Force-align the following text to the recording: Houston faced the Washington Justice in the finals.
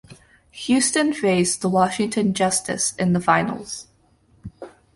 Houston 0.49 1.13
faced 1.13 1.61
the 1.61 1.69
Washington 1.69 2.33
Justice 2.33 2.95
in 2.95 3.13
the 3.13 3.21
finals. 3.21 3.85